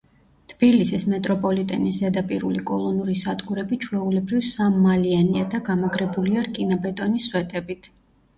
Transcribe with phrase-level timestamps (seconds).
[0.51, 7.93] თბილისის მეტროპოლიტენის ზედაპირული კოლონური სადგურები ჩვეულებრივ სამმალიანია და გამაგრებულია რკინაბეტონის სვეტებით.